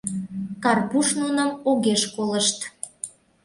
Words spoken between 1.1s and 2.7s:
нуным огеш колышт.